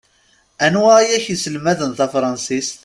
Anwa 0.65 0.95
i 1.01 1.07
ak-iselmaden 1.17 1.91
tafṛansist? 1.97 2.75